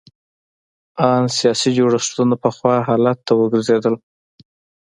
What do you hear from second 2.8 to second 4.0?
حالت ته وګرځېدل.